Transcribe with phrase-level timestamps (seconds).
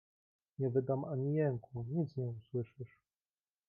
[0.59, 2.97] "Nie wydam ani jęku, nic nie usłyszysz!"